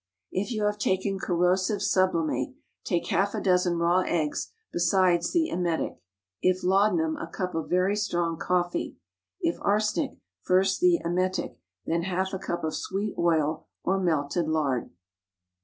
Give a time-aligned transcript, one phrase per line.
[0.31, 6.01] If you have taken corrosive sublimate take half a dozen raw eggs besides the emetic.
[6.41, 8.95] If laudanum, a cup of very strong coffee.
[9.41, 14.89] If arsenic, first the emetic, then half a cup of sweet oil or melted lard.